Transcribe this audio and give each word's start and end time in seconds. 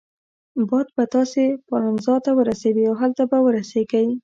باد 0.69 0.87
به 0.95 1.03
تاسي 1.13 1.45
پالنزا 1.67 2.15
ته 2.25 2.31
ورسوي 2.39 2.83
او 2.89 2.95
هلته 3.01 3.23
به 3.31 3.37
ورسیږئ. 3.45 4.07